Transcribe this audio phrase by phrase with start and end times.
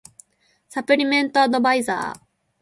[0.67, 2.21] サプリメントアドバイザー